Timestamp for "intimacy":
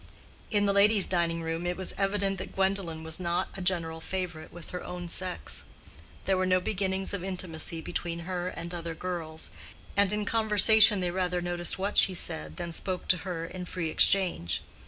7.23-7.81